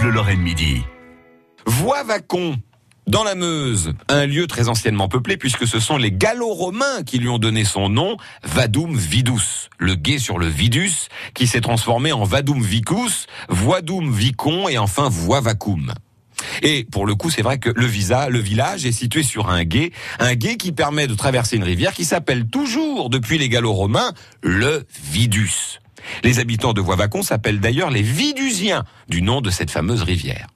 [0.00, 0.82] Bleu Lorraine Midi.
[1.66, 2.56] Voie-Vacon,
[3.06, 7.28] dans la Meuse, un lieu très anciennement peuplé puisque ce sont les Gallo-Romains qui lui
[7.28, 12.24] ont donné son nom, Vadum Vidus, le guet sur le Vidus, qui s'est transformé en
[12.24, 15.92] Vadum Vicus, Voidum Vicon et enfin Voie-Vacum.
[16.62, 19.64] Et pour le coup, c'est vrai que le visa, le village est situé sur un
[19.64, 24.12] gué, un gué qui permet de traverser une rivière qui s'appelle toujours, depuis les Gallo-Romains,
[24.42, 25.79] le Vidus.
[26.24, 30.46] Les habitants de Voivacon s'appellent d'ailleurs les Vidusiens, du nom de cette fameuse rivière.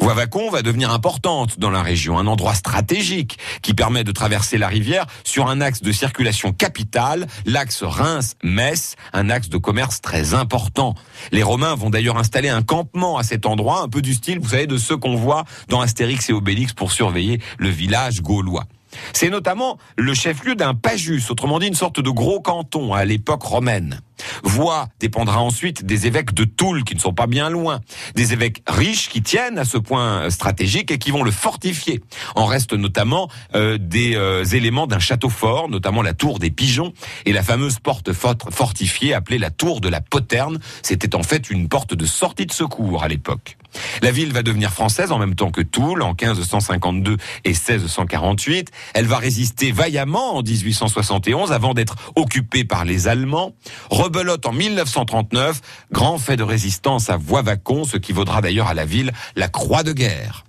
[0.00, 4.68] Voivacon va devenir importante dans la région, un endroit stratégique qui permet de traverser la
[4.68, 10.94] rivière sur un axe de circulation capitale, l'axe Reims-Metz, un axe de commerce très important.
[11.30, 14.50] Les Romains vont d'ailleurs installer un campement à cet endroit, un peu du style, vous
[14.50, 18.64] savez, de ceux qu'on voit dans Astérix et Obélix pour surveiller le village gaulois.
[19.12, 23.42] C'est notamment le chef-lieu d'un pajus, autrement dit une sorte de gros canton à l'époque
[23.42, 24.00] romaine.
[24.42, 27.80] Voix dépendra ensuite des évêques de Toul qui ne sont pas bien loin,
[28.14, 32.00] des évêques riches qui tiennent à ce point stratégique et qui vont le fortifier.
[32.34, 36.92] En reste notamment euh, des euh, éléments d'un château fort, notamment la tour des pigeons
[37.26, 40.58] et la fameuse porte fortifiée appelée la tour de la poterne.
[40.82, 43.56] C'était en fait une porte de sortie de secours à l'époque.
[44.02, 48.70] La ville va devenir française en même temps que Toul en 1552 et 1648.
[48.94, 53.54] Elle va résister vaillamment en 1871 avant d'être occupée par les Allemands.
[53.90, 55.60] Rebelote en 1939,
[55.92, 59.82] grand fait de résistance à Voivacon, ce qui vaudra d'ailleurs à la ville la croix
[59.82, 60.44] de guerre.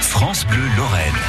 [0.00, 1.25] France Bleu Lorraine.